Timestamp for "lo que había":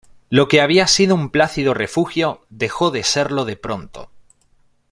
0.31-0.87